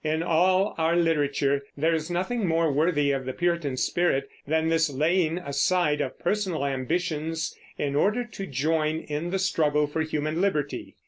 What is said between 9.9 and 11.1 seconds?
human liberty.